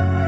love. 0.00 0.23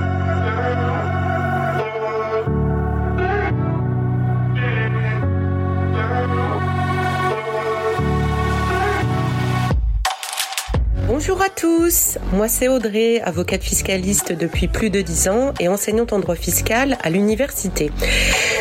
À 11.46 11.48
tous, 11.48 12.18
moi 12.32 12.48
c'est 12.48 12.66
Audrey, 12.66 13.20
avocate 13.20 13.62
fiscaliste 13.62 14.32
depuis 14.32 14.66
plus 14.66 14.90
de 14.90 15.00
10 15.00 15.29
ans 15.29 15.54
et 15.61 15.68
enseignante 15.68 16.12
en 16.12 16.18
droit 16.18 16.34
fiscal 16.34 16.98
à 17.04 17.08
l'université. 17.08 17.92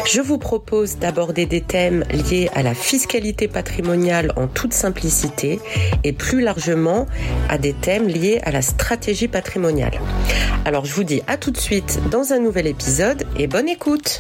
Je 0.06 0.22
vous 0.22 0.38
propose 0.38 0.98
d'aborder 0.98 1.48
des 1.48 1.62
thèmes 1.62 2.04
liés 2.12 2.52
à 2.54 2.62
la 2.62 2.76
fiscalité 2.76 3.48
patrimoniale 3.48 4.34
en 4.36 4.46
toute 4.46 4.74
simplicité 4.74 5.60
et 6.04 6.14
plus 6.14 6.42
largement 6.42 7.08
à 7.50 7.58
des 7.58 7.74
thèmes 7.74 8.08
liés 8.08 8.40
à 8.44 8.52
la 8.52 8.62
stratégie 8.62 9.30
patrimoniale. 9.30 10.00
Alors 10.64 10.86
je 10.86 10.94
vous 10.94 11.04
dis 11.04 11.24
à 11.26 11.38
tout 11.38 11.50
de 11.50 11.58
suite 11.58 12.00
dans 12.12 12.34
un 12.34 12.40
nouvel 12.40 12.68
épisode 12.68 13.24
et 13.40 13.48
bonne 13.48 13.68
écoute. 13.68 14.20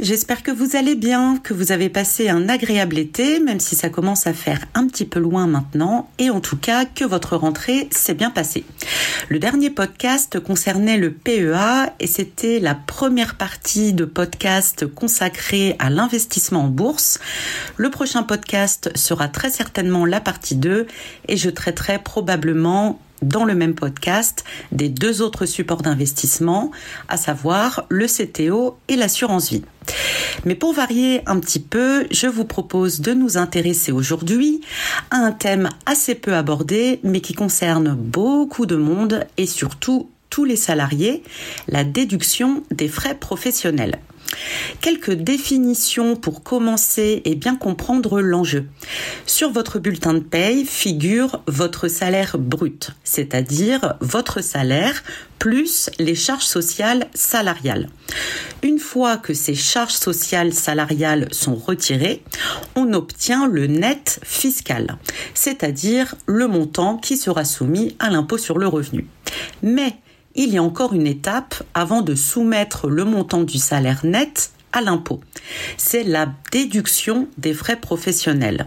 J'espère 0.00 0.42
que 0.42 0.50
vous 0.50 0.76
allez 0.76 0.94
bien, 0.94 1.38
que 1.42 1.54
vous 1.54 1.72
avez 1.72 1.88
passé 1.88 2.28
un 2.28 2.48
agréable 2.48 2.98
été, 2.98 3.40
même 3.40 3.60
si 3.60 3.74
ça 3.74 3.88
commence 3.88 4.26
à 4.26 4.32
faire 4.32 4.60
un 4.74 4.86
petit 4.86 5.04
peu 5.04 5.18
loin 5.18 5.46
maintenant, 5.46 6.10
et 6.18 6.30
en 6.30 6.40
tout 6.40 6.56
cas 6.56 6.84
que 6.84 7.04
votre 7.04 7.36
rentrée 7.36 7.88
s'est 7.90 8.14
bien 8.14 8.30
passée. 8.30 8.64
Le 9.28 9.38
dernier 9.38 9.70
podcast 9.70 10.40
concernait 10.40 10.98
le 10.98 11.12
PEA 11.12 11.92
et 12.00 12.06
c'était 12.06 12.60
la 12.60 12.74
première 12.74 13.36
partie 13.36 13.92
de 13.92 14.04
podcast 14.04 14.86
consacrée 14.86 15.76
à 15.78 15.90
l'investissement 15.90 16.64
en 16.64 16.68
bourse. 16.68 17.18
Le 17.76 17.90
prochain 17.90 18.22
podcast 18.22 18.90
sera 18.94 19.28
très 19.28 19.50
certainement 19.50 20.04
la 20.04 20.20
partie 20.20 20.56
2 20.56 20.86
et 21.28 21.36
je 21.36 21.50
traiterai 21.50 21.98
probablement 21.98 23.00
dans 23.22 23.44
le 23.44 23.54
même 23.54 23.74
podcast 23.74 24.44
des 24.72 24.88
deux 24.88 25.22
autres 25.22 25.46
supports 25.46 25.82
d'investissement, 25.82 26.70
à 27.08 27.16
savoir 27.16 27.86
le 27.88 28.06
CTO 28.06 28.76
et 28.88 28.96
l'assurance 28.96 29.50
vie. 29.50 29.64
Mais 30.44 30.54
pour 30.54 30.72
varier 30.72 31.22
un 31.26 31.38
petit 31.38 31.60
peu, 31.60 32.06
je 32.10 32.26
vous 32.26 32.44
propose 32.44 33.00
de 33.00 33.12
nous 33.12 33.36
intéresser 33.36 33.92
aujourd'hui 33.92 34.60
à 35.10 35.16
un 35.16 35.32
thème 35.32 35.68
assez 35.86 36.14
peu 36.14 36.34
abordé, 36.34 37.00
mais 37.02 37.20
qui 37.20 37.34
concerne 37.34 37.94
beaucoup 37.94 38.66
de 38.66 38.76
monde 38.76 39.26
et 39.36 39.46
surtout 39.46 40.08
tous 40.30 40.44
les 40.44 40.56
salariés, 40.56 41.22
la 41.68 41.84
déduction 41.84 42.62
des 42.70 42.88
frais 42.88 43.14
professionnels. 43.14 43.98
Quelques 44.80 45.12
définitions 45.12 46.16
pour 46.16 46.42
commencer 46.42 47.22
et 47.24 47.34
bien 47.34 47.56
comprendre 47.56 48.20
l'enjeu. 48.20 48.66
Sur 49.26 49.50
votre 49.50 49.78
bulletin 49.78 50.14
de 50.14 50.20
paye 50.20 50.64
figure 50.64 51.42
votre 51.46 51.88
salaire 51.88 52.36
brut, 52.38 52.90
c'est-à-dire 53.04 53.94
votre 54.00 54.42
salaire 54.42 55.02
plus 55.38 55.90
les 55.98 56.14
charges 56.14 56.44
sociales 56.44 57.08
salariales. 57.14 57.88
Une 58.62 58.78
fois 58.78 59.16
que 59.16 59.34
ces 59.34 59.54
charges 59.54 59.92
sociales 59.92 60.52
salariales 60.52 61.28
sont 61.32 61.54
retirées, 61.54 62.22
on 62.74 62.92
obtient 62.94 63.46
le 63.46 63.66
net 63.66 64.18
fiscal, 64.24 64.96
c'est-à-dire 65.34 66.14
le 66.26 66.46
montant 66.46 66.96
qui 66.96 67.16
sera 67.16 67.44
soumis 67.44 67.96
à 67.98 68.10
l'impôt 68.10 68.38
sur 68.38 68.58
le 68.58 68.66
revenu. 68.66 69.06
Mais 69.62 69.96
il 70.36 70.50
y 70.50 70.58
a 70.58 70.62
encore 70.62 70.92
une 70.92 71.06
étape 71.06 71.62
avant 71.74 72.02
de 72.02 72.14
soumettre 72.14 72.88
le 72.88 73.04
montant 73.04 73.42
du 73.42 73.58
salaire 73.58 74.04
net 74.04 74.50
à 74.72 74.82
l'impôt. 74.82 75.20
C'est 75.78 76.04
la 76.04 76.28
déduction 76.52 77.28
des 77.38 77.54
frais 77.54 77.76
professionnels. 77.76 78.66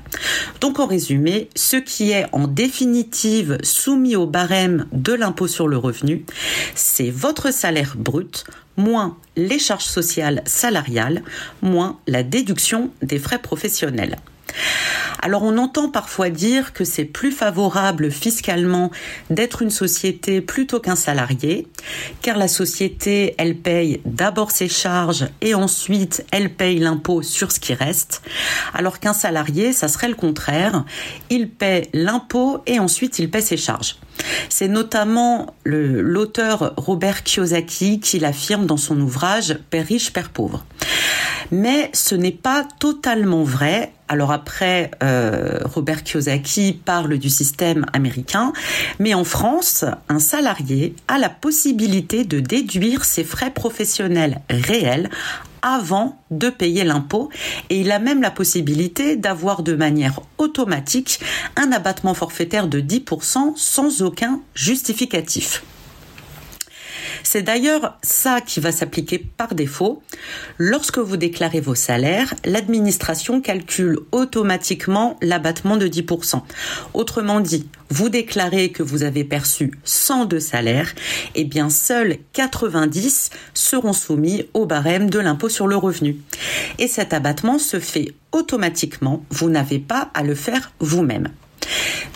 Donc 0.60 0.80
en 0.80 0.88
résumé, 0.88 1.50
ce 1.56 1.78
qui 1.78 2.12
est 2.12 2.26
en 2.32 2.48
définitive 2.48 3.60
soumis 3.62 4.16
au 4.16 4.26
barème 4.26 4.88
de 4.92 5.14
l'impôt 5.14 5.48
sur 5.48 5.68
le 5.68 5.78
revenu, 5.78 6.26
c'est 6.74 7.12
votre 7.12 7.54
salaire 7.54 7.96
brut 7.96 8.46
moins 8.76 9.18
les 9.36 9.60
charges 9.60 9.86
sociales 9.86 10.42
salariales, 10.46 11.22
moins 11.62 12.00
la 12.08 12.24
déduction 12.24 12.92
des 13.02 13.20
frais 13.20 13.40
professionnels. 13.40 14.18
Alors 15.22 15.44
on 15.44 15.58
entend 15.58 15.90
parfois 15.90 16.30
dire 16.30 16.72
que 16.72 16.86
c'est 16.86 17.06
plus 17.06 17.32
favorable 17.32 18.10
fiscalement 18.10 18.90
d'être 19.30 19.62
une 19.62 19.70
société 19.70 20.40
plutôt 20.40 20.80
qu'un 20.80 20.96
salarié, 20.96 21.68
car 22.22 22.38
la 22.38 22.48
société, 22.48 23.36
elle 23.38 23.58
paye 23.58 24.02
d'abord 24.06 24.52
ses 24.52 24.70
charges 24.70 25.28
et 25.42 25.54
ensuite 25.54 26.26
elle 26.32 26.54
paye 26.54 26.80
l'impôt 26.80 27.22
sur 27.22 27.52
ce 27.52 27.60
qui 27.60 27.74
reste, 27.74 28.22
alors 28.74 29.00
qu'un 29.00 29.14
salarié, 29.14 29.74
ça 29.74 29.90
serait 29.90 30.08
le 30.08 30.16
contraire, 30.16 30.86
il 31.30 31.50
paie 31.50 31.90
l'impôt 31.94 32.62
et 32.66 32.80
ensuite 32.80 33.20
il 33.20 33.30
paie 33.30 33.42
ses 33.42 33.58
charges. 33.58 33.98
C'est 34.50 34.68
notamment 34.68 35.54
l'auteur 35.64 36.74
Robert 36.78 37.24
Kiyosaki 37.24 38.00
qui 38.00 38.20
l'affirme 38.20 38.66
dans 38.66 38.78
son 38.78 39.00
ouvrage 39.00 39.58
Père 39.70 39.86
riche, 39.86 40.12
Père 40.12 40.30
pauvre. 40.30 40.66
Mais 41.52 41.90
ce 41.94 42.16
n'est 42.16 42.32
pas 42.32 42.68
totalement 42.80 43.44
vrai. 43.44 43.94
Alors 44.10 44.32
après, 44.32 44.90
euh, 45.04 45.60
Robert 45.66 46.04
Kiyosaki 46.04 46.74
parle 46.84 47.20
du 47.20 47.30
système 47.30 47.86
américain, 47.94 48.54
mais 48.98 49.14
en 49.14 49.24
France, 49.24 49.86
un 50.10 50.18
salarié 50.18 50.96
a 51.08 51.20
la 51.20 51.30
possibilité 51.30 52.24
de 52.24 52.40
déduire 52.40 53.06
ses 53.06 53.24
frais 53.24 53.52
professionnels 53.52 54.42
réels 54.50 55.12
avant 55.62 56.20
de 56.32 56.50
payer 56.50 56.84
l'impôt 56.84 57.30
et 57.70 57.82
il 57.82 57.92
a 57.92 58.00
même 58.00 58.22
la 58.22 58.32
possibilité 58.32 59.16
d'avoir 59.16 59.62
de 59.62 59.76
manière 59.76 60.22
automatique 60.40 61.20
un 61.56 61.72
abattement 61.72 62.16
forfaitaire 62.16 62.68
de 62.68 62.82
10% 62.82 63.56
sans 63.58 64.02
aucun 64.02 64.40
justificatif. 64.56 65.64
C'est 67.24 67.42
d'ailleurs 67.42 67.98
ça 68.02 68.42
qui 68.42 68.60
va 68.60 68.72
s'appliquer 68.72 69.20
par 69.20 69.56
défaut. 69.56 70.02
Lorsque 70.58 71.00
vous 71.00 71.18
déclarez 71.18 71.60
vos 71.60 71.76
salaires, 71.76 72.34
l'administration 72.46 73.42
calcule 73.42 74.00
automatiquement 74.12 75.18
l'abattement 75.22 75.78
de 75.78 75.88
10%. 75.88 76.42
Autrement 76.94 77.40
dit, 77.40 77.68
vous 77.90 78.10
déclarez 78.10 78.72
que 78.72 78.84
vous 78.84 79.04
avez 79.04 79.24
perçu 79.24 79.72
100 79.84 80.26
de 80.26 80.40
salaire, 80.40 80.94
et 81.36 81.42
eh 81.42 81.44
bien 81.44 81.70
seuls 81.70 82.18
90 82.34 83.30
seront 83.54 83.94
soumis 83.94 84.46
au 84.54 84.66
barème 84.66 85.10
de 85.10 85.20
l'impôt 85.20 85.50
sur 85.50 85.68
le 85.68 85.76
revenu. 85.76 86.18
Et 86.78 86.88
cet 86.88 87.14
abattement 87.14 87.60
se 87.60 87.80
fait 87.80 88.14
automatiquement, 88.32 89.24
vous 89.30 89.50
n'avez 89.50 89.80
pas 89.80 90.12
à 90.14 90.24
le 90.24 90.36
faire 90.36 90.72
vous-même 90.80 91.30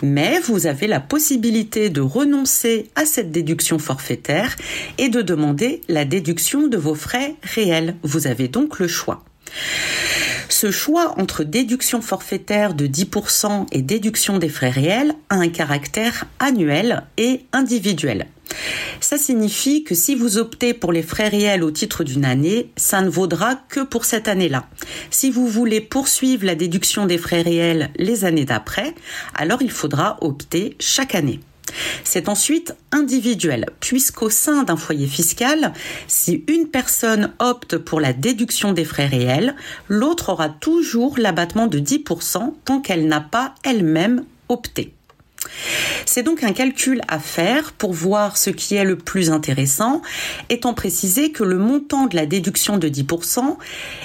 mais 0.02 0.38
vous 0.40 0.66
avez 0.66 0.86
la 0.86 1.00
possibilité 1.00 1.90
de 1.90 2.00
renoncer 2.00 2.90
à 2.94 3.04
cette 3.04 3.30
déduction 3.30 3.78
forfaitaire 3.78 4.56
et 4.98 5.08
de 5.08 5.22
demander 5.22 5.80
la 5.88 6.04
déduction 6.04 6.66
de 6.66 6.76
vos 6.76 6.94
frais 6.94 7.34
réels. 7.42 7.96
Vous 8.02 8.26
avez 8.26 8.48
donc 8.48 8.78
le 8.78 8.88
choix. 8.88 9.24
Ce 10.48 10.70
choix 10.70 11.14
entre 11.18 11.44
déduction 11.44 12.00
forfaitaire 12.00 12.74
de 12.74 12.86
10% 12.86 13.66
et 13.72 13.82
déduction 13.82 14.38
des 14.38 14.48
frais 14.48 14.70
réels 14.70 15.14
a 15.30 15.36
un 15.36 15.48
caractère 15.48 16.26
annuel 16.38 17.02
et 17.16 17.44
individuel. 17.52 18.26
Ça 19.00 19.18
signifie 19.18 19.84
que 19.84 19.94
si 19.94 20.14
vous 20.14 20.38
optez 20.38 20.72
pour 20.72 20.92
les 20.92 21.02
frais 21.02 21.28
réels 21.28 21.62
au 21.62 21.70
titre 21.70 22.04
d'une 22.04 22.24
année, 22.24 22.70
ça 22.76 23.00
ne 23.00 23.08
vaudra 23.08 23.56
que 23.68 23.80
pour 23.80 24.04
cette 24.04 24.28
année-là. 24.28 24.66
Si 25.10 25.30
vous 25.30 25.48
voulez 25.48 25.80
poursuivre 25.80 26.46
la 26.46 26.54
déduction 26.54 27.06
des 27.06 27.18
frais 27.18 27.42
réels 27.42 27.90
les 27.96 28.24
années 28.24 28.44
d'après, 28.44 28.94
alors 29.34 29.60
il 29.62 29.70
faudra 29.70 30.18
opter 30.20 30.76
chaque 30.78 31.14
année. 31.14 31.40
C'est 32.04 32.28
ensuite 32.28 32.74
individuel, 32.92 33.66
puisqu'au 33.80 34.30
sein 34.30 34.62
d'un 34.62 34.76
foyer 34.76 35.06
fiscal, 35.06 35.72
si 36.06 36.44
une 36.48 36.68
personne 36.68 37.32
opte 37.38 37.78
pour 37.78 38.00
la 38.00 38.12
déduction 38.12 38.72
des 38.72 38.84
frais 38.84 39.06
réels, 39.06 39.54
l'autre 39.88 40.30
aura 40.30 40.48
toujours 40.48 41.18
l'abattement 41.18 41.66
de 41.66 41.78
10% 41.78 42.54
tant 42.64 42.80
qu'elle 42.80 43.08
n'a 43.08 43.20
pas 43.20 43.54
elle-même 43.64 44.24
opté. 44.48 44.94
C'est 46.06 46.22
donc 46.22 46.42
un 46.42 46.52
calcul 46.52 47.00
à 47.08 47.18
faire 47.18 47.72
pour 47.72 47.92
voir 47.92 48.36
ce 48.36 48.50
qui 48.50 48.74
est 48.74 48.84
le 48.84 48.96
plus 48.96 49.30
intéressant, 49.30 50.02
étant 50.48 50.74
précisé 50.74 51.32
que 51.32 51.44
le 51.44 51.58
montant 51.58 52.06
de 52.06 52.16
la 52.16 52.26
déduction 52.26 52.78
de 52.78 52.88
10% 52.88 53.56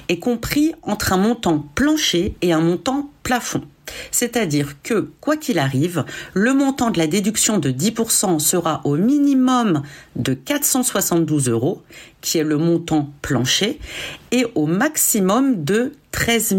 est 0.09 0.19
compris 0.19 0.73
entre 0.83 1.13
un 1.13 1.17
montant 1.17 1.65
plancher 1.75 2.35
et 2.41 2.53
un 2.53 2.61
montant 2.61 3.09
plafond. 3.23 3.63
C'est-à-dire 4.11 4.75
que, 4.83 5.09
quoi 5.19 5.37
qu'il 5.37 5.59
arrive, 5.59 6.05
le 6.33 6.53
montant 6.53 6.91
de 6.91 6.97
la 6.97 7.07
déduction 7.07 7.57
de 7.57 7.71
10% 7.71 8.39
sera 8.39 8.81
au 8.83 8.95
minimum 8.95 9.83
de 10.15 10.33
472 10.33 11.49
euros, 11.49 11.81
qui 12.21 12.37
est 12.37 12.43
le 12.43 12.57
montant 12.57 13.09
plancher, 13.21 13.79
et 14.31 14.45
au 14.55 14.65
maximum 14.65 15.63
de 15.63 15.93
13 16.11 16.55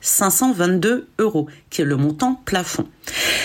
522 0.00 1.08
euros, 1.18 1.46
qui 1.70 1.82
est 1.82 1.84
le 1.84 1.96
montant 1.96 2.40
plafond. 2.44 2.86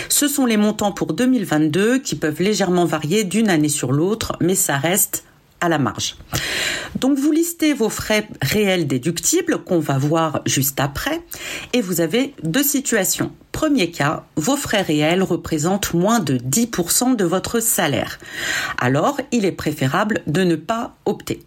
Ce 0.10 0.28
sont 0.28 0.46
les 0.46 0.58
montants 0.58 0.92
pour 0.92 1.14
2022 1.14 2.00
qui 2.00 2.16
peuvent 2.16 2.42
légèrement 2.42 2.86
varier 2.86 3.24
d'une 3.24 3.50
année 3.50 3.70
sur 3.70 3.92
l'autre, 3.92 4.38
mais 4.42 4.56
ça 4.56 4.78
reste 4.78 5.25
à 5.62 5.70
la 5.70 5.78
marge. 5.78 6.16
Donc 7.00 7.18
vous 7.18 7.32
listez 7.32 7.74
vos 7.74 7.90
frais 7.90 8.28
réels 8.42 8.88
déductibles 8.88 9.58
qu'on 9.60 9.80
va 9.80 9.98
voir 9.98 10.42
juste 10.46 10.80
après 10.80 11.22
et 11.74 11.82
vous 11.82 12.02
avez 12.02 12.34
deux 12.44 12.64
situations. 12.64 13.32
Premier 13.52 13.90
cas, 13.90 14.26
vos 14.36 14.58
frais 14.58 14.82
réels 14.82 15.24
représentent 15.24 15.94
moins 15.94 16.20
de 16.20 16.38
10% 16.38 17.16
de 17.16 17.24
votre 17.24 17.62
salaire. 17.62 18.20
Alors, 18.78 19.20
il 19.32 19.46
est 19.46 19.54
préférable 19.54 20.22
de 20.28 20.44
ne 20.44 20.58
pas 20.58 20.96
opter. 21.06 21.42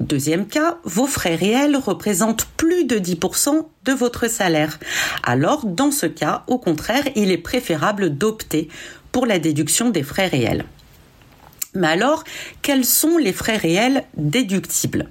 Deuxième 0.00 0.46
cas, 0.46 0.78
vos 0.82 1.06
frais 1.06 1.36
réels 1.36 1.76
représentent 1.76 2.46
plus 2.56 2.84
de 2.84 2.98
10% 2.98 3.66
de 3.84 3.92
votre 3.92 4.28
salaire. 4.28 4.80
Alors, 5.22 5.64
dans 5.64 5.92
ce 5.92 6.06
cas, 6.06 6.42
au 6.48 6.58
contraire, 6.58 7.04
il 7.14 7.30
est 7.30 7.38
préférable 7.38 8.10
d'opter 8.10 8.68
pour 9.12 9.24
la 9.24 9.38
déduction 9.38 9.90
des 9.90 10.02
frais 10.02 10.26
réels. 10.26 10.64
Mais 11.74 11.88
alors, 11.88 12.24
quels 12.62 12.84
sont 12.84 13.18
les 13.18 13.32
frais 13.32 13.56
réels 13.56 14.04
déductibles? 14.16 15.08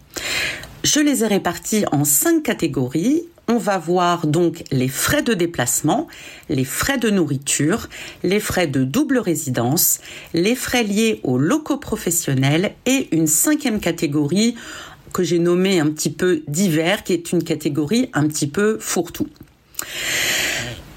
Je 0.83 1.00
les 1.00 1.24
ai 1.24 1.27
répartis 1.27 1.86
en 1.92 2.06
cinq 2.06 2.44
catégories. 2.44 3.24
On 3.50 3.57
va 3.57 3.77
voir 3.77 4.25
donc 4.25 4.63
les 4.71 4.88
frais 4.88 5.21
de 5.21 5.33
déplacement, 5.33 6.07
les 6.48 6.63
frais 6.63 6.98
de 6.98 7.10
nourriture, 7.10 7.89
les 8.24 8.39
frais 8.39 8.68
de 8.68 8.86
double 8.86 9.18
résidence, 9.18 10.00
les 10.33 10.56
frais 10.56 10.83
liés 10.83 11.19
aux 11.24 11.38
locaux 11.38 11.77
professionnels 11.77 12.74
et 12.86 13.09
une 13.12 13.27
cinquième 13.27 13.81
catégorie 13.81 14.56
que 15.12 15.24
j'ai 15.24 15.39
nommée 15.39 15.81
un 15.81 15.88
petit 15.88 16.09
peu 16.09 16.44
divers, 16.48 17.04
qui 17.04 17.13
est 17.13 17.33
une 17.33 17.44
catégorie 17.44 18.09
un 18.13 18.27
petit 18.27 18.48
peu 18.48 18.77
fourre-tout. 18.80 19.27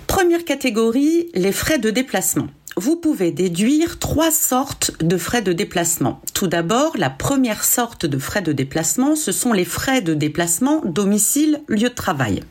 Première 0.07 0.45
catégorie, 0.45 1.29
les 1.35 1.53
frais 1.53 1.79
de 1.79 1.91
déplacement 1.91 2.47
vous 2.79 2.97
pouvez 2.97 3.31
déduire 3.31 3.99
trois 3.99 4.31
sortes 4.31 4.93
de 5.03 5.17
frais 5.17 5.41
de 5.41 5.55
déplacement. 5.55 6.21
Tout 6.35 6.47
d'abord, 6.47 6.93
la 6.99 7.09
première 7.09 7.65
sorte 7.65 8.05
de 8.05 8.19
frais 8.19 8.43
de 8.43 8.53
déplacement, 8.53 9.17
ce 9.17 9.33
sont 9.33 9.55
les 9.55 9.65
frais 9.65 10.03
de 10.03 10.13
déplacement 10.13 10.83
domicile-lieu 10.85 11.89
de 11.89 11.95
travail. 11.95 12.43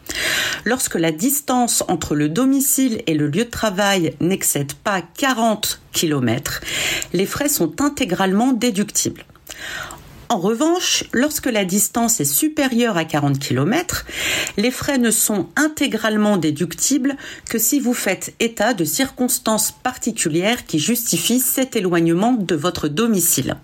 Lorsque 0.63 0.95
la 0.95 1.11
distance 1.11 1.83
entre 1.87 2.15
le 2.15 2.27
domicile 2.27 3.03
et 3.05 3.13
le 3.13 3.27
lieu 3.27 3.45
de 3.45 3.51
travail 3.51 4.15
n'excède 4.19 4.73
pas 4.73 5.01
40 5.01 5.79
km, 5.91 6.61
les 7.13 7.27
frais 7.27 7.49
sont 7.49 7.79
intégralement 7.79 8.51
déductibles. 8.51 9.25
En 10.29 10.39
revanche, 10.39 11.03
lorsque 11.13 11.45
la 11.45 11.65
distance 11.65 12.19
est 12.19 12.25
supérieure 12.25 12.97
à 12.97 13.05
40 13.05 13.37
km, 13.37 14.05
les 14.57 14.71
frais 14.71 14.97
ne 14.97 15.11
sont 15.11 15.49
intégralement 15.55 16.37
déductibles 16.37 17.15
que 17.49 17.59
si 17.59 17.79
vous 17.79 17.93
faites 17.93 18.33
état 18.39 18.73
de 18.73 18.85
circonstances 18.85 19.71
particulières 19.71 20.65
qui 20.65 20.79
justifient 20.79 21.39
cet 21.39 21.75
éloignement 21.75 22.33
de 22.33 22.55
votre 22.55 22.87
domicile. 22.87 23.57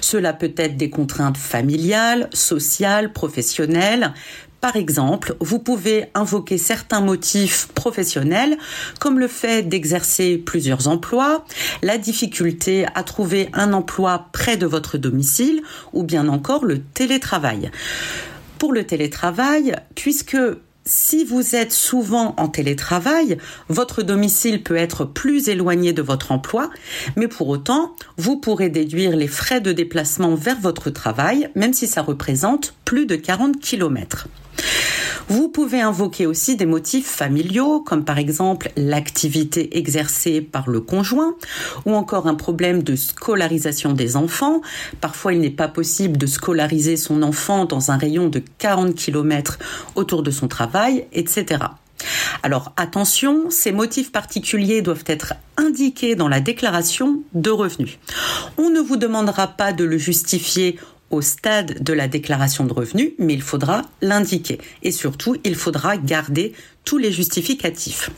Cela 0.00 0.32
peut 0.32 0.52
être 0.56 0.76
des 0.76 0.90
contraintes 0.90 1.38
familiales, 1.38 2.28
sociales, 2.32 3.12
professionnelles, 3.12 4.12
par 4.66 4.74
exemple, 4.74 5.36
vous 5.38 5.60
pouvez 5.60 6.06
invoquer 6.14 6.58
certains 6.58 7.00
motifs 7.00 7.68
professionnels, 7.68 8.58
comme 8.98 9.20
le 9.20 9.28
fait 9.28 9.62
d'exercer 9.62 10.38
plusieurs 10.38 10.88
emplois, 10.88 11.44
la 11.82 11.98
difficulté 11.98 12.84
à 12.96 13.04
trouver 13.04 13.48
un 13.52 13.72
emploi 13.72 14.26
près 14.32 14.56
de 14.56 14.66
votre 14.66 14.98
domicile, 14.98 15.62
ou 15.92 16.02
bien 16.02 16.26
encore 16.26 16.64
le 16.64 16.80
télétravail. 16.82 17.70
Pour 18.58 18.72
le 18.72 18.82
télétravail, 18.82 19.76
puisque 19.94 20.36
si 20.86 21.24
vous 21.24 21.56
êtes 21.56 21.72
souvent 21.72 22.34
en 22.38 22.48
télétravail, 22.48 23.36
votre 23.68 24.02
domicile 24.02 24.62
peut 24.62 24.76
être 24.76 25.04
plus 25.04 25.48
éloigné 25.48 25.92
de 25.92 26.00
votre 26.00 26.30
emploi, 26.32 26.70
mais 27.16 27.28
pour 27.28 27.48
autant, 27.48 27.94
vous 28.16 28.38
pourrez 28.38 28.68
déduire 28.68 29.16
les 29.16 29.28
frais 29.28 29.60
de 29.60 29.72
déplacement 29.72 30.36
vers 30.36 30.60
votre 30.60 30.90
travail, 30.90 31.50
même 31.56 31.72
si 31.72 31.88
ça 31.88 32.02
représente 32.02 32.74
plus 32.84 33.04
de 33.04 33.16
40 33.16 33.60
km. 33.60 34.28
Vous 35.28 35.48
pouvez 35.48 35.80
invoquer 35.80 36.26
aussi 36.26 36.54
des 36.54 36.66
motifs 36.66 37.08
familiaux, 37.08 37.80
comme 37.80 38.04
par 38.04 38.18
exemple 38.18 38.70
l'activité 38.76 39.76
exercée 39.76 40.40
par 40.40 40.70
le 40.70 40.80
conjoint, 40.80 41.34
ou 41.84 41.94
encore 41.94 42.28
un 42.28 42.36
problème 42.36 42.82
de 42.84 42.94
scolarisation 42.94 43.92
des 43.92 44.16
enfants. 44.16 44.60
Parfois, 45.00 45.34
il 45.34 45.40
n'est 45.40 45.50
pas 45.50 45.68
possible 45.68 46.16
de 46.16 46.26
scolariser 46.26 46.96
son 46.96 47.22
enfant 47.22 47.64
dans 47.64 47.90
un 47.90 47.96
rayon 47.96 48.28
de 48.28 48.42
40 48.58 48.94
km 48.94 49.58
autour 49.96 50.22
de 50.22 50.30
son 50.30 50.46
travail, 50.46 51.06
etc. 51.12 51.58
Alors 52.42 52.72
attention, 52.76 53.50
ces 53.50 53.72
motifs 53.72 54.12
particuliers 54.12 54.82
doivent 54.82 55.04
être 55.06 55.34
indiqués 55.56 56.14
dans 56.14 56.28
la 56.28 56.40
déclaration 56.40 57.22
de 57.32 57.50
revenus. 57.50 57.98
On 58.58 58.70
ne 58.70 58.80
vous 58.80 58.96
demandera 58.96 59.48
pas 59.48 59.72
de 59.72 59.84
le 59.84 59.98
justifier 59.98 60.78
au 61.10 61.20
stade 61.20 61.82
de 61.82 61.92
la 61.92 62.08
déclaration 62.08 62.64
de 62.64 62.72
revenus, 62.72 63.12
mais 63.18 63.34
il 63.34 63.42
faudra 63.42 63.82
l'indiquer. 64.02 64.58
Et 64.82 64.90
surtout, 64.90 65.36
il 65.44 65.54
faudra 65.54 65.96
garder 65.96 66.52
tous 66.84 66.98
les 66.98 67.12
justificatifs. 67.12 68.10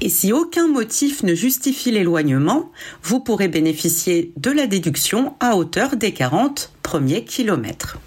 Et 0.00 0.08
si 0.08 0.32
aucun 0.32 0.68
motif 0.68 1.22
ne 1.22 1.34
justifie 1.34 1.90
l'éloignement, 1.90 2.70
vous 3.02 3.20
pourrez 3.20 3.48
bénéficier 3.48 4.32
de 4.36 4.50
la 4.50 4.66
déduction 4.66 5.34
à 5.40 5.56
hauteur 5.56 5.96
des 5.96 6.12
40 6.12 6.72
premiers 6.82 7.24
kilomètres. 7.24 7.98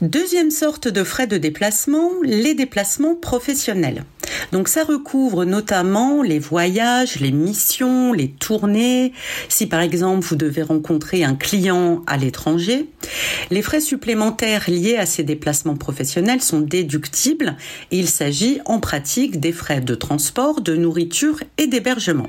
Deuxième 0.00 0.50
sorte 0.50 0.88
de 0.88 1.04
frais 1.04 1.26
de 1.26 1.38
déplacement, 1.38 2.10
les 2.22 2.54
déplacements 2.54 3.14
professionnels. 3.14 4.04
Donc 4.52 4.68
ça 4.68 4.84
recouvre 4.84 5.44
notamment 5.44 6.22
les 6.22 6.38
voyages, 6.38 7.20
les 7.20 7.32
missions, 7.32 8.12
les 8.12 8.30
tournées. 8.30 9.12
Si 9.48 9.66
par 9.66 9.80
exemple 9.80 10.26
vous 10.26 10.36
devez 10.36 10.62
rencontrer 10.62 11.24
un 11.24 11.34
client 11.34 12.02
à 12.06 12.16
l'étranger, 12.16 12.88
les 13.50 13.62
frais 13.62 13.80
supplémentaires 13.80 14.64
liés 14.68 14.96
à 14.96 15.06
ces 15.06 15.22
déplacements 15.22 15.76
professionnels 15.76 16.40
sont 16.40 16.60
déductibles 16.60 17.56
et 17.90 17.98
il 17.98 18.08
s'agit 18.08 18.60
en 18.64 18.80
pratique 18.80 19.40
des 19.40 19.52
frais 19.52 19.80
de 19.80 19.94
transport, 19.94 20.60
de 20.60 20.76
nourriture 20.76 21.40
et 21.58 21.66
d'hébergement. 21.66 22.28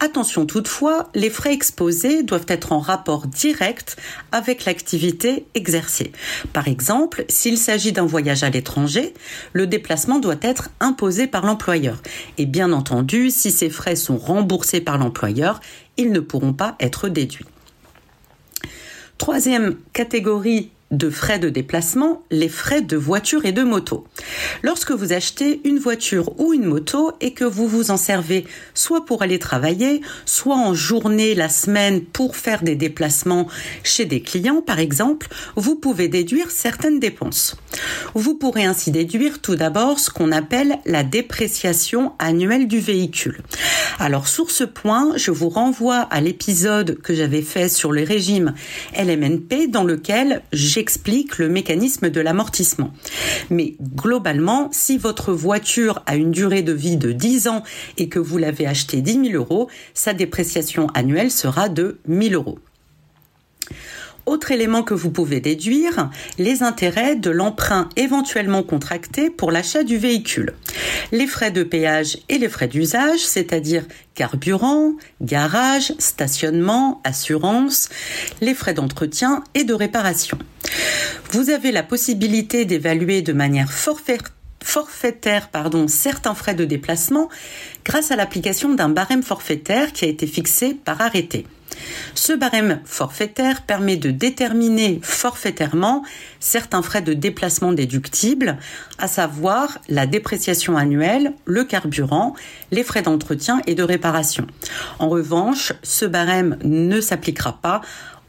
Attention 0.00 0.46
toutefois, 0.46 1.08
les 1.14 1.30
frais 1.30 1.52
exposés 1.52 2.22
doivent 2.22 2.46
être 2.48 2.72
en 2.72 2.78
rapport 2.78 3.26
direct 3.26 3.96
avec 4.32 4.64
l'activité 4.64 5.46
exercée. 5.54 6.12
Par 6.52 6.68
exemple, 6.68 7.24
s'il 7.28 7.58
s'agit 7.58 7.92
d'un 7.92 8.06
voyage 8.06 8.42
à 8.42 8.50
l'étranger, 8.50 9.14
le 9.52 9.66
déplacement 9.66 10.18
doit 10.18 10.36
être 10.42 10.70
imposé 10.80 11.09
par 11.26 11.44
l'employeur. 11.44 12.02
Et 12.38 12.46
bien 12.46 12.72
entendu, 12.72 13.30
si 13.30 13.50
ces 13.50 13.70
frais 13.70 13.96
sont 13.96 14.16
remboursés 14.16 14.80
par 14.80 14.98
l'employeur, 14.98 15.60
ils 15.96 16.12
ne 16.12 16.20
pourront 16.20 16.52
pas 16.52 16.76
être 16.80 17.08
déduits. 17.08 17.46
Troisième 19.18 19.76
catégorie 19.92 20.70
de 20.90 21.08
frais 21.08 21.38
de 21.38 21.48
déplacement, 21.48 22.22
les 22.30 22.48
frais 22.48 22.82
de 22.82 22.96
voiture 22.96 23.44
et 23.44 23.52
de 23.52 23.62
moto. 23.62 24.06
Lorsque 24.62 24.90
vous 24.90 25.12
achetez 25.12 25.60
une 25.64 25.78
voiture 25.78 26.38
ou 26.40 26.52
une 26.52 26.64
moto 26.64 27.12
et 27.20 27.32
que 27.32 27.44
vous 27.44 27.68
vous 27.68 27.90
en 27.90 27.96
servez 27.96 28.44
soit 28.74 29.04
pour 29.04 29.22
aller 29.22 29.38
travailler, 29.38 30.00
soit 30.26 30.56
en 30.56 30.74
journée 30.74 31.34
la 31.34 31.48
semaine 31.48 32.00
pour 32.02 32.36
faire 32.36 32.62
des 32.62 32.74
déplacements 32.74 33.46
chez 33.84 34.04
des 34.04 34.20
clients 34.20 34.62
par 34.62 34.80
exemple, 34.80 35.28
vous 35.54 35.76
pouvez 35.76 36.08
déduire 36.08 36.50
certaines 36.50 36.98
dépenses. 36.98 37.56
Vous 38.14 38.34
pourrez 38.34 38.64
ainsi 38.64 38.90
déduire 38.90 39.40
tout 39.40 39.56
d'abord 39.56 40.00
ce 40.00 40.10
qu'on 40.10 40.32
appelle 40.32 40.78
la 40.86 41.04
dépréciation 41.04 42.12
annuelle 42.18 42.66
du 42.66 42.80
véhicule. 42.80 43.42
Alors 43.98 44.26
sur 44.26 44.50
ce 44.50 44.64
point, 44.64 45.12
je 45.16 45.30
vous 45.30 45.48
renvoie 45.48 46.00
à 46.00 46.20
l'épisode 46.20 46.98
que 47.00 47.14
j'avais 47.14 47.42
fait 47.42 47.68
sur 47.68 47.92
le 47.92 48.02
régime 48.02 48.54
LMNP 48.98 49.68
dans 49.68 49.84
lequel 49.84 50.42
j'ai 50.52 50.79
explique 50.80 51.38
le 51.38 51.48
mécanisme 51.48 52.10
de 52.10 52.20
l'amortissement. 52.20 52.92
Mais 53.50 53.76
globalement, 53.94 54.68
si 54.72 54.98
votre 54.98 55.32
voiture 55.32 56.02
a 56.06 56.16
une 56.16 56.32
durée 56.32 56.62
de 56.62 56.72
vie 56.72 56.96
de 56.96 57.12
10 57.12 57.46
ans 57.46 57.62
et 57.98 58.08
que 58.08 58.18
vous 58.18 58.38
l'avez 58.38 58.66
achetée 58.66 59.00
10 59.00 59.30
000 59.30 59.34
euros, 59.34 59.68
sa 59.94 60.12
dépréciation 60.12 60.88
annuelle 60.94 61.30
sera 61.30 61.68
de 61.68 61.98
1000 62.08 62.34
euros. 62.34 62.58
Autre 64.26 64.52
élément 64.52 64.82
que 64.82 64.94
vous 64.94 65.10
pouvez 65.10 65.40
déduire, 65.40 66.10
les 66.38 66.62
intérêts 66.62 67.16
de 67.16 67.30
l'emprunt 67.30 67.88
éventuellement 67.96 68.62
contracté 68.62 69.30
pour 69.30 69.50
l'achat 69.50 69.82
du 69.82 69.96
véhicule. 69.96 70.54
Les 71.10 71.26
frais 71.26 71.50
de 71.50 71.64
péage 71.64 72.18
et 72.28 72.38
les 72.38 72.48
frais 72.48 72.68
d'usage, 72.68 73.18
c'est-à-dire 73.18 73.84
carburant, 74.14 74.92
garage, 75.20 75.94
stationnement, 75.98 77.00
assurance, 77.02 77.88
les 78.40 78.54
frais 78.54 78.74
d'entretien 78.74 79.42
et 79.54 79.64
de 79.64 79.74
réparation. 79.74 80.38
Vous 81.32 81.50
avez 81.50 81.72
la 81.72 81.82
possibilité 81.82 82.64
d'évaluer 82.64 83.22
de 83.22 83.32
manière 83.32 83.70
forfaitaire 83.72 85.48
certains 85.88 86.34
frais 86.34 86.54
de 86.54 86.64
déplacement 86.64 87.28
grâce 87.84 88.10
à 88.10 88.16
l'application 88.16 88.74
d'un 88.74 88.88
barème 88.88 89.22
forfaitaire 89.22 89.92
qui 89.92 90.04
a 90.04 90.08
été 90.08 90.26
fixé 90.26 90.74
par 90.74 91.00
arrêté. 91.00 91.46
Ce 92.14 92.32
barème 92.32 92.80
forfaitaire 92.84 93.62
permet 93.62 93.96
de 93.96 94.10
déterminer 94.10 95.00
forfaitairement 95.02 96.04
certains 96.40 96.82
frais 96.82 97.02
de 97.02 97.14
déplacement 97.14 97.72
déductibles, 97.72 98.58
à 98.98 99.08
savoir 99.08 99.78
la 99.88 100.06
dépréciation 100.06 100.76
annuelle, 100.76 101.32
le 101.44 101.64
carburant, 101.64 102.34
les 102.70 102.84
frais 102.84 103.02
d'entretien 103.02 103.62
et 103.66 103.74
de 103.74 103.82
réparation. 103.82 104.46
En 104.98 105.08
revanche, 105.08 105.72
ce 105.82 106.04
barème 106.04 106.58
ne 106.64 107.00
s'appliquera 107.00 107.58
pas 107.62 107.80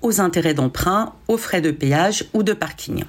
aux 0.02 0.22
intérêts 0.22 0.54
d'emprunt, 0.54 1.14
aux 1.28 1.38
frais 1.38 1.62
de 1.62 1.72
péage 1.72 2.26
ou 2.34 2.44
de 2.44 2.54
parking. 2.54 3.04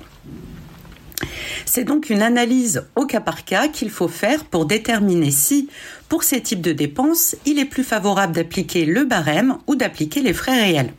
C'est 1.65 1.85
donc 1.85 2.11
une 2.11 2.23
analyse 2.23 2.85
au 2.97 3.07
cas 3.07 3.21
par 3.21 3.45
cas 3.45 3.69
qu'il 3.69 3.91
faut 3.91 4.09
faire 4.09 4.45
pour 4.45 4.67
déterminer 4.67 5.31
si, 5.31 5.69
pour 6.09 6.23
ces 6.23 6.41
types 6.41 6.61
de 6.61 6.73
dépenses, 6.73 7.37
il 7.47 7.59
est 7.59 7.65
plus 7.65 7.85
favorable 7.85 8.35
d'appliquer 8.35 8.85
le 8.85 9.05
barème 9.05 9.57
ou 9.67 9.77
d'appliquer 9.77 10.21
les 10.21 10.35
frais 10.35 10.61
réels. 10.61 10.93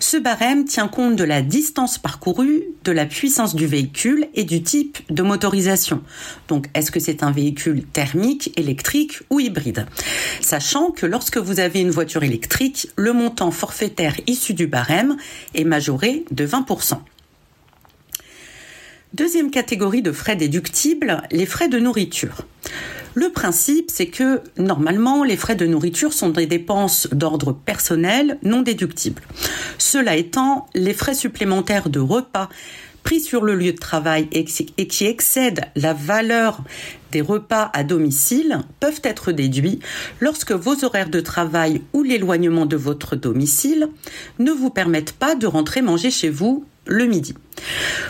Ce 0.00 0.16
barème 0.16 0.64
tient 0.64 0.88
compte 0.88 1.16
de 1.16 1.24
la 1.24 1.42
distance 1.42 1.98
parcourue, 1.98 2.64
de 2.84 2.92
la 2.92 3.06
puissance 3.06 3.54
du 3.54 3.66
véhicule 3.66 4.28
et 4.34 4.44
du 4.44 4.62
type 4.62 4.98
de 5.10 5.22
motorisation. 5.22 6.02
Donc, 6.48 6.68
est-ce 6.74 6.90
que 6.90 7.00
c'est 7.00 7.22
un 7.22 7.30
véhicule 7.30 7.84
thermique, 7.84 8.52
électrique 8.58 9.20
ou 9.30 9.40
hybride? 9.40 9.86
Sachant 10.40 10.90
que 10.90 11.06
lorsque 11.06 11.38
vous 11.38 11.60
avez 11.60 11.80
une 11.80 11.90
voiture 11.90 12.22
électrique, 12.22 12.88
le 12.96 13.12
montant 13.12 13.50
forfaitaire 13.50 14.16
issu 14.26 14.54
du 14.54 14.66
barème 14.66 15.16
est 15.54 15.64
majoré 15.64 16.24
de 16.30 16.46
20%. 16.46 16.98
Deuxième 19.14 19.50
catégorie 19.50 20.02
de 20.02 20.12
frais 20.12 20.36
déductibles, 20.36 21.22
les 21.30 21.46
frais 21.46 21.68
de 21.68 21.78
nourriture. 21.78 22.46
Le 23.16 23.30
principe, 23.30 23.90
c'est 23.90 24.08
que 24.08 24.42
normalement, 24.58 25.24
les 25.24 25.38
frais 25.38 25.54
de 25.54 25.64
nourriture 25.64 26.12
sont 26.12 26.28
des 26.28 26.44
dépenses 26.44 27.08
d'ordre 27.12 27.54
personnel 27.54 28.38
non 28.42 28.60
déductibles. 28.60 29.22
Cela 29.78 30.16
étant, 30.16 30.66
les 30.74 30.92
frais 30.92 31.14
supplémentaires 31.14 31.88
de 31.88 31.98
repas 31.98 32.50
pris 33.04 33.22
sur 33.22 33.42
le 33.42 33.54
lieu 33.54 33.72
de 33.72 33.78
travail 33.78 34.28
et 34.32 34.44
qui 34.44 35.04
excèdent 35.06 35.64
la 35.76 35.94
valeur 35.94 36.62
des 37.10 37.22
repas 37.22 37.70
à 37.72 37.84
domicile 37.84 38.58
peuvent 38.80 39.00
être 39.02 39.32
déduits 39.32 39.78
lorsque 40.20 40.52
vos 40.52 40.84
horaires 40.84 41.08
de 41.08 41.20
travail 41.20 41.80
ou 41.94 42.02
l'éloignement 42.02 42.66
de 42.66 42.76
votre 42.76 43.16
domicile 43.16 43.88
ne 44.38 44.50
vous 44.50 44.68
permettent 44.68 45.12
pas 45.12 45.36
de 45.36 45.46
rentrer 45.46 45.80
manger 45.80 46.10
chez 46.10 46.28
vous 46.28 46.66
le 46.86 47.06
midi. 47.06 47.34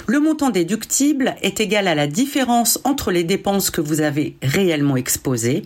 Le 0.07 0.21
montant 0.21 0.51
déductible 0.51 1.35
est 1.43 1.61
égal 1.61 1.89
à 1.89 1.95
la 1.95 2.07
différence 2.07 2.81
entre 2.85 3.11
les 3.11 3.25
dépenses 3.25 3.71
que 3.71 3.81
vous 3.81 4.01
avez 4.01 4.37
réellement 4.43 4.97
exposées 4.97 5.65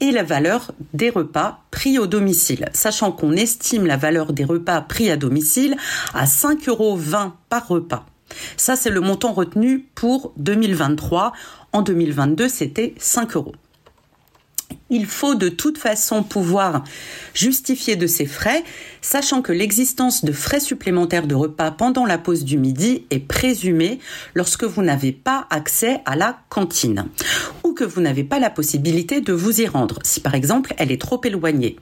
et 0.00 0.10
la 0.10 0.22
valeur 0.22 0.72
des 0.92 1.10
repas 1.10 1.62
pris 1.70 1.98
au 1.98 2.06
domicile, 2.06 2.68
sachant 2.72 3.12
qu'on 3.12 3.32
estime 3.32 3.86
la 3.86 3.96
valeur 3.96 4.32
des 4.32 4.44
repas 4.44 4.80
pris 4.80 5.10
à 5.10 5.16
domicile 5.16 5.76
à 6.14 6.24
5,20 6.24 6.68
euros 6.68 6.98
par 7.48 7.68
repas. 7.68 8.06
Ça, 8.56 8.76
c'est 8.76 8.90
le 8.90 9.00
montant 9.00 9.32
retenu 9.32 9.86
pour 9.94 10.32
2023. 10.36 11.32
En 11.72 11.82
2022, 11.82 12.48
c'était 12.48 12.94
5 12.98 13.36
euros 13.36 13.54
il 14.90 15.06
faut 15.06 15.34
de 15.34 15.48
toute 15.48 15.78
façon 15.78 16.22
pouvoir 16.22 16.84
justifier 17.34 17.96
de 17.96 18.06
ces 18.06 18.26
frais, 18.26 18.64
sachant 19.00 19.42
que 19.42 19.52
l'existence 19.52 20.24
de 20.24 20.32
frais 20.32 20.60
supplémentaires 20.60 21.26
de 21.26 21.34
repas 21.34 21.70
pendant 21.70 22.06
la 22.06 22.18
pause 22.18 22.44
du 22.44 22.58
midi 22.58 23.04
est 23.10 23.20
présumée 23.20 24.00
lorsque 24.34 24.64
vous 24.64 24.82
n'avez 24.82 25.12
pas 25.12 25.46
accès 25.50 26.00
à 26.06 26.16
la 26.16 26.38
cantine 26.48 27.06
que 27.74 27.84
vous 27.84 28.00
n'avez 28.00 28.24
pas 28.24 28.38
la 28.38 28.50
possibilité 28.50 29.20
de 29.20 29.32
vous 29.32 29.60
y 29.60 29.66
rendre, 29.66 29.98
si 30.02 30.20
par 30.20 30.34
exemple 30.34 30.74
elle 30.78 30.92
est 30.92 31.00
trop 31.00 31.20
éloignée. 31.24 31.76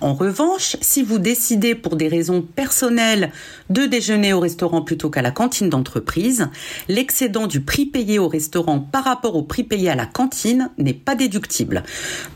En 0.00 0.14
revanche, 0.14 0.76
si 0.80 1.02
vous 1.02 1.18
décidez 1.18 1.74
pour 1.74 1.96
des 1.96 2.08
raisons 2.08 2.42
personnelles 2.42 3.32
de 3.70 3.86
déjeuner 3.86 4.32
au 4.32 4.40
restaurant 4.40 4.82
plutôt 4.82 5.10
qu'à 5.10 5.22
la 5.22 5.30
cantine 5.30 5.68
d'entreprise, 5.68 6.48
l'excédent 6.88 7.46
du 7.46 7.60
prix 7.60 7.86
payé 7.86 8.18
au 8.18 8.28
restaurant 8.28 8.80
par 8.80 9.04
rapport 9.04 9.36
au 9.36 9.42
prix 9.42 9.64
payé 9.64 9.90
à 9.90 9.94
la 9.94 10.06
cantine 10.06 10.70
n'est 10.78 10.94
pas 10.94 11.14
déductible. 11.14 11.82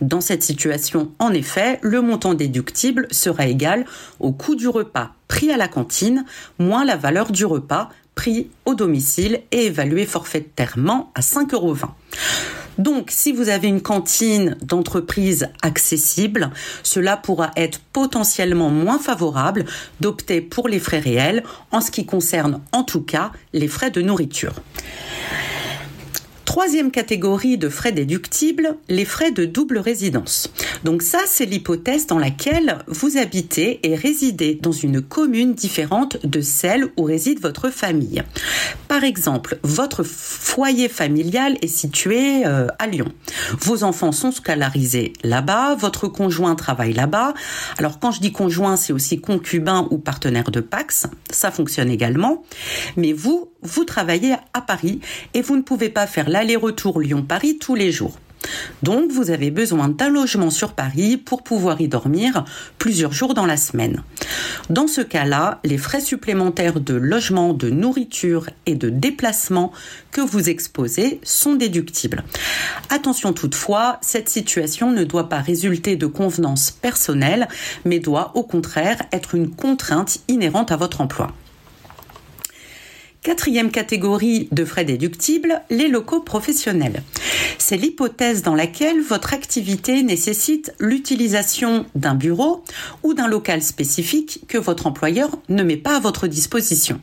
Dans 0.01 0.21
cette 0.21 0.43
situation, 0.43 1.11
en 1.19 1.33
effet, 1.33 1.79
le 1.83 2.01
montant 2.01 2.35
déductible 2.35 3.07
sera 3.11 3.47
égal 3.47 3.85
au 4.21 4.33
coût 4.33 4.55
du 4.55 4.69
repas 4.69 5.13
pris 5.33 5.51
à 5.51 5.57
la 5.57 5.67
cantine 5.67 6.27
moins 6.59 6.85
la 6.85 6.97
valeur 6.97 7.33
du 7.33 7.47
repas 7.47 7.89
pris 8.15 8.51
au 8.67 8.75
domicile 8.75 9.41
et 9.51 9.67
évalué 9.67 10.05
forfaitairement 10.05 11.11
à 11.15 11.21
5,20 11.21 11.55
euros. 11.55 11.77
Donc, 12.79 13.11
si 13.11 13.33
vous 13.33 13.49
avez 13.49 13.69
une 13.69 13.83
cantine 13.83 14.57
d'entreprise 14.63 15.49
accessible, 15.63 16.51
cela 16.83 17.17
pourra 17.17 17.51
être 17.57 17.81
potentiellement 17.93 18.71
moins 18.71 18.99
favorable 18.99 19.65
d'opter 20.01 20.41
pour 20.41 20.69
les 20.69 20.79
frais 20.79 20.99
réels 20.99 21.43
en 21.71 21.81
ce 21.81 21.91
qui 21.91 22.07
concerne 22.07 22.61
en 22.73 22.83
tout 22.83 23.03
cas 23.03 23.33
les 23.53 23.69
frais 23.69 23.91
de 23.91 24.03
nourriture. 24.03 24.55
Troisième 26.53 26.91
catégorie 26.91 27.57
de 27.57 27.71
frais 27.71 27.93
déductibles, 27.93 28.77
les 28.91 29.07
frais 29.07 29.31
de 29.31 29.47
double 29.47 29.79
résidence. 29.79 30.53
Donc 30.85 31.01
ça, 31.01 31.21
c'est 31.27 31.47
l'hypothèse 31.47 32.07
dans 32.07 32.19
laquelle 32.19 32.77
vous 32.89 33.17
habitez 33.17 33.81
et 33.85 33.95
résidez 33.95 34.59
dans 34.61 34.71
une 34.71 35.01
commune 35.01 35.55
différente 35.55 36.19
de 36.27 36.43
celle 36.43 36.89
où 36.99 37.05
réside 37.05 37.41
votre 37.41 37.71
famille. 37.71 38.23
Par 38.87 39.03
exemple, 39.03 39.59
votre 39.63 40.03
foyer 40.03 40.91
familial 40.91 41.57
est 41.63 41.69
situé 41.69 42.45
euh, 42.45 42.67
à 42.79 42.87
Lyon. 42.87 43.11
Vos 43.59 43.83
enfants 43.83 44.13
sont 44.13 44.31
scolarisés 44.31 45.15
là-bas, 45.25 45.75
votre 45.77 46.07
conjoint 46.07 46.55
travaille 46.55 46.93
là-bas. 46.93 47.33
Alors 47.79 47.99
quand 47.99 48.11
je 48.11 48.21
dis 48.21 48.33
conjoint, 48.33 48.77
c'est 48.77 48.93
aussi 48.93 49.23
concubin 49.23 49.89
ou 49.91 49.97
partenaire 49.97 50.51
de 50.51 50.61
Pax, 50.61 51.07
ça 51.31 51.51
fonctionne 51.51 51.89
également. 51.89 52.43
Mais 52.99 53.15
vous, 53.15 53.49
vous 53.63 53.85
travaillez 53.85 54.35
à 54.53 54.61
Paris 54.61 55.01
et 55.33 55.41
vous 55.41 55.57
ne 55.57 55.63
pouvez 55.63 55.89
pas 55.89 56.07
faire 56.07 56.29
l'aller-retour 56.43 56.99
Lyon-Paris 56.99 57.59
tous 57.61 57.77
les 57.77 57.93
jours. 57.93 58.19
Donc 58.83 59.13
vous 59.13 59.31
avez 59.31 59.53
besoin 59.53 59.89
d'un 59.89 60.09
logement 60.09 60.51
sur 60.51 60.73
Paris 60.73 61.17
pour 61.17 61.45
pouvoir 61.45 61.81
y 61.81 61.87
dormir 61.87 62.45
plusieurs 62.79 63.13
jours 63.13 63.35
dans 63.35 63.47
la 63.47 63.57
semaine. 63.57 64.03
Dans 64.69 64.89
ce 64.89 65.03
cas-là, 65.03 65.61
les 65.63 65.79
frais 65.79 66.01
supplémentaires 66.01 66.81
de 66.81 66.95
logement, 66.95 67.55
de 67.55 67.71
nourriture 67.71 68.51
et 68.67 68.75
de 68.75 68.89
déplacement 68.89 69.71
que 70.11 70.21
vous 70.21 70.51
exposez 70.51 71.21
sont 71.23 71.55
déductibles. 71.55 72.25
Attention 72.91 73.33
toutefois, 73.33 73.99
cette 74.01 74.29
situation 74.29 74.91
ne 74.91 75.05
doit 75.05 75.29
pas 75.29 75.39
résulter 75.39 75.95
de 75.95 76.07
convenances 76.07 76.73
personnelles, 76.73 77.47
mais 77.85 78.01
doit 78.01 78.33
au 78.35 78.43
contraire 78.43 79.01
être 79.13 79.37
une 79.37 79.51
contrainte 79.55 80.19
inhérente 80.27 80.73
à 80.73 80.77
votre 80.77 81.01
emploi. 81.01 81.33
Quatrième 83.23 83.71
catégorie 83.71 84.49
de 84.51 84.65
frais 84.65 84.85
déductibles, 84.85 85.63
les 85.71 85.87
locaux 85.87 86.19
professionnels. 86.19 87.05
C'est 87.57 87.77
l'hypothèse 87.77 88.43
dans 88.43 88.57
laquelle 88.57 89.01
votre 89.01 89.33
activité 89.33 90.03
nécessite 90.03 90.75
l'utilisation 90.81 91.87
d'un 91.95 92.17
bureau 92.17 92.65
ou 93.05 93.15
d'un 93.15 93.29
local 93.29 93.63
spécifique 93.63 94.41
que 94.49 94.59
votre 94.59 94.89
employeur 94.89 95.31
ne 95.49 95.63
met 95.63 95.77
pas 95.77 95.99
à 95.99 96.01
votre 96.01 96.27
disposition. 96.27 97.01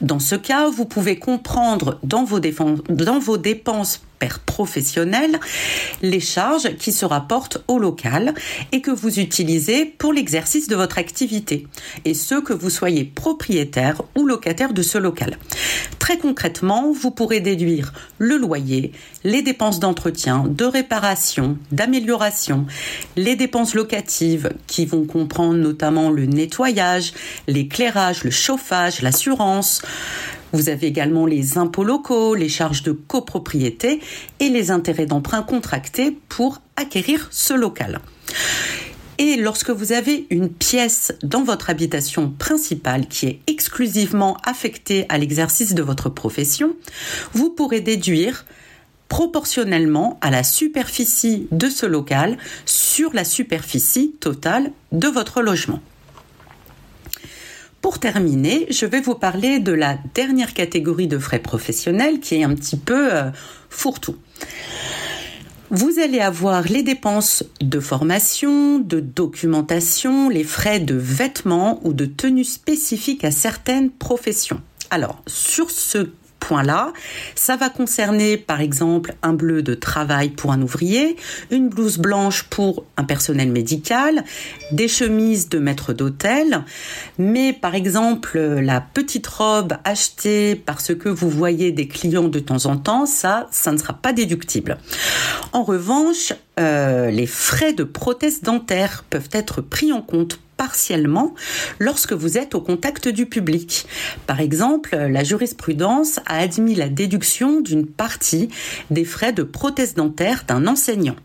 Dans 0.00 0.18
ce 0.18 0.34
cas, 0.34 0.68
vous 0.68 0.84
pouvez 0.84 1.18
comprendre 1.18 1.98
dans 2.02 2.24
vos, 2.24 2.40
dans 2.40 3.18
vos 3.18 3.38
dépenses 3.38 4.00
professionnel 4.28 5.38
les 6.02 6.20
charges 6.20 6.76
qui 6.76 6.92
se 6.92 7.04
rapportent 7.04 7.62
au 7.68 7.78
local 7.78 8.34
et 8.72 8.80
que 8.80 8.90
vous 8.90 9.18
utilisez 9.18 9.84
pour 9.84 10.12
l'exercice 10.12 10.68
de 10.68 10.76
votre 10.76 10.98
activité, 10.98 11.66
et 12.04 12.14
ce 12.14 12.36
que 12.36 12.52
vous 12.52 12.70
soyez 12.70 13.04
propriétaire 13.04 14.02
ou 14.16 14.26
locataire 14.26 14.72
de 14.72 14.82
ce 14.82 14.98
local. 14.98 15.38
Très 15.98 16.18
concrètement, 16.18 16.92
vous 16.92 17.10
pourrez 17.10 17.40
déduire 17.40 17.92
le 18.18 18.36
loyer, 18.36 18.92
les 19.24 19.42
dépenses 19.42 19.80
d'entretien, 19.80 20.44
de 20.48 20.64
réparation, 20.64 21.58
d'amélioration, 21.70 22.66
les 23.16 23.36
dépenses 23.36 23.74
locatives 23.74 24.52
qui 24.66 24.84
vont 24.84 25.04
comprendre 25.04 25.54
notamment 25.54 26.10
le 26.10 26.26
nettoyage, 26.26 27.12
l'éclairage, 27.46 28.24
le 28.24 28.30
chauffage, 28.30 29.02
l'assurance, 29.02 29.41
vous 30.52 30.68
avez 30.68 30.86
également 30.86 31.26
les 31.26 31.56
impôts 31.56 31.84
locaux, 31.84 32.34
les 32.34 32.48
charges 32.48 32.82
de 32.82 32.92
copropriété 32.92 34.00
et 34.38 34.48
les 34.48 34.70
intérêts 34.70 35.06
d'emprunt 35.06 35.42
contractés 35.42 36.16
pour 36.28 36.60
acquérir 36.76 37.28
ce 37.30 37.54
local. 37.54 38.00
Et 39.18 39.36
lorsque 39.36 39.70
vous 39.70 39.92
avez 39.92 40.26
une 40.30 40.48
pièce 40.48 41.12
dans 41.22 41.42
votre 41.42 41.70
habitation 41.70 42.30
principale 42.30 43.06
qui 43.08 43.26
est 43.26 43.40
exclusivement 43.46 44.36
affectée 44.44 45.06
à 45.08 45.18
l'exercice 45.18 45.74
de 45.74 45.82
votre 45.82 46.08
profession, 46.08 46.74
vous 47.32 47.50
pourrez 47.50 47.80
déduire 47.80 48.44
proportionnellement 49.08 50.18
à 50.22 50.30
la 50.30 50.42
superficie 50.42 51.46
de 51.50 51.68
ce 51.68 51.86
local 51.86 52.38
sur 52.64 53.12
la 53.12 53.24
superficie 53.24 54.12
totale 54.20 54.72
de 54.90 55.08
votre 55.08 55.42
logement. 55.42 55.80
Pour 57.82 57.98
terminer, 57.98 58.68
je 58.70 58.86
vais 58.86 59.00
vous 59.00 59.16
parler 59.16 59.58
de 59.58 59.72
la 59.72 59.98
dernière 60.14 60.54
catégorie 60.54 61.08
de 61.08 61.18
frais 61.18 61.40
professionnels 61.40 62.20
qui 62.20 62.36
est 62.36 62.44
un 62.44 62.54
petit 62.54 62.76
peu 62.76 63.12
euh, 63.12 63.30
fourre-tout. 63.70 64.16
Vous 65.70 65.98
allez 65.98 66.20
avoir 66.20 66.62
les 66.62 66.84
dépenses 66.84 67.42
de 67.60 67.80
formation, 67.80 68.78
de 68.78 69.00
documentation, 69.00 70.28
les 70.28 70.44
frais 70.44 70.78
de 70.78 70.94
vêtements 70.94 71.80
ou 71.82 71.92
de 71.92 72.04
tenue 72.04 72.44
spécifiques 72.44 73.24
à 73.24 73.32
certaines 73.32 73.90
professions. 73.90 74.60
Alors, 74.90 75.20
sur 75.26 75.70
ce 75.72 76.10
point-là. 76.42 76.92
Ça 77.34 77.56
va 77.56 77.70
concerner 77.70 78.36
par 78.36 78.60
exemple 78.60 79.14
un 79.22 79.32
bleu 79.32 79.62
de 79.62 79.74
travail 79.74 80.30
pour 80.30 80.52
un 80.52 80.60
ouvrier, 80.60 81.16
une 81.50 81.68
blouse 81.68 81.98
blanche 81.98 82.42
pour 82.44 82.84
un 82.96 83.04
personnel 83.04 83.50
médical, 83.50 84.24
des 84.72 84.88
chemises 84.88 85.48
de 85.48 85.58
maître 85.58 85.92
d'hôtel, 85.92 86.64
mais 87.18 87.52
par 87.52 87.74
exemple 87.74 88.38
la 88.38 88.80
petite 88.80 89.26
robe 89.26 89.74
achetée 89.84 90.56
parce 90.56 90.94
que 90.94 91.08
vous 91.08 91.30
voyez 91.30 91.70
des 91.70 91.86
clients 91.86 92.28
de 92.28 92.40
temps 92.40 92.66
en 92.66 92.76
temps, 92.76 93.06
ça, 93.06 93.46
ça 93.50 93.72
ne 93.72 93.78
sera 93.78 93.94
pas 93.94 94.12
déductible. 94.12 94.78
En 95.52 95.62
revanche, 95.62 96.32
euh, 96.60 97.10
les 97.10 97.26
frais 97.26 97.72
de 97.72 97.84
prothèse 97.84 98.42
dentaire 98.42 99.04
peuvent 99.08 99.30
être 99.32 99.60
pris 99.60 99.92
en 99.92 100.02
compte 100.02 100.38
partiellement 100.56 101.34
lorsque 101.78 102.12
vous 102.12 102.38
êtes 102.38 102.54
au 102.54 102.60
contact 102.60 103.08
du 103.08 103.26
public. 103.26 103.86
Par 104.26 104.40
exemple, 104.40 104.94
la 104.94 105.24
jurisprudence 105.24 106.20
a 106.26 106.38
admis 106.38 106.74
la 106.74 106.88
déduction 106.88 107.60
d'une 107.60 107.86
partie 107.86 108.48
des 108.90 109.04
frais 109.04 109.32
de 109.32 109.42
prothèse 109.42 109.94
dentaire 109.94 110.44
d'un 110.46 110.66
enseignant. 110.66 111.16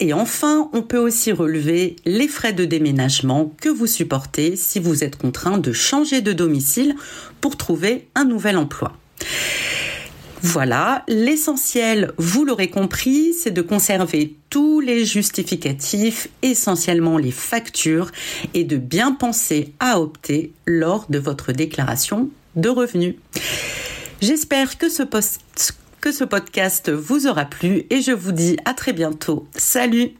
Et 0.00 0.14
enfin, 0.14 0.70
on 0.72 0.82
peut 0.82 0.98
aussi 0.98 1.30
relever 1.30 1.96
les 2.06 2.26
frais 2.26 2.54
de 2.54 2.64
déménagement 2.64 3.52
que 3.60 3.68
vous 3.68 3.86
supportez 3.86 4.56
si 4.56 4.80
vous 4.80 5.04
êtes 5.04 5.16
contraint 5.16 5.58
de 5.58 5.72
changer 5.72 6.22
de 6.22 6.32
domicile 6.32 6.96
pour 7.40 7.56
trouver 7.58 8.08
un 8.14 8.24
nouvel 8.24 8.56
emploi. 8.56 8.92
Voilà, 10.42 11.04
l'essentiel, 11.06 12.12
vous 12.16 12.44
l'aurez 12.44 12.70
compris, 12.70 13.34
c'est 13.34 13.50
de 13.50 13.60
conserver 13.60 14.36
tous 14.48 14.80
les 14.80 15.04
justificatifs, 15.04 16.28
essentiellement 16.42 17.18
les 17.18 17.30
factures, 17.30 18.10
et 18.54 18.64
de 18.64 18.76
bien 18.76 19.12
penser 19.12 19.74
à 19.80 20.00
opter 20.00 20.52
lors 20.66 21.06
de 21.10 21.18
votre 21.18 21.52
déclaration 21.52 22.30
de 22.56 22.68
revenus. 22.70 23.16
J'espère 24.22 24.78
que 24.78 24.88
ce, 24.88 25.02
podcast 26.24 26.90
vous 26.90 27.26
aura 27.26 27.44
plu 27.44 27.84
et 27.90 28.00
je 28.00 28.12
vous 28.12 28.32
dis 28.32 28.56
à 28.64 28.72
très 28.72 28.92
bientôt. 28.92 29.46
Salut 29.56 30.12